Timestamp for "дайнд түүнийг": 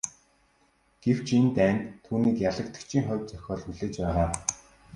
1.57-2.37